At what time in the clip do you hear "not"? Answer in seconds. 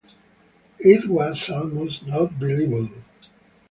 2.07-2.39